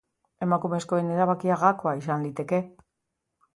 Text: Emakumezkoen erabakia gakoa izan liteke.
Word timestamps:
Emakumezkoen 0.45 1.11
erabakia 1.17 1.59
gakoa 1.65 1.95
izan 2.01 2.27
liteke. 2.29 2.63